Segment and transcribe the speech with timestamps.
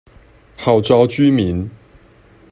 [0.57, 1.69] 號召居民